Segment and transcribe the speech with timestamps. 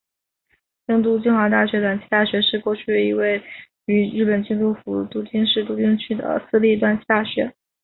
[0.87, 3.43] 京都精华大学短期大学部是过去一所位
[3.85, 7.53] 于日本京都府京都市左京区的私立短期大学。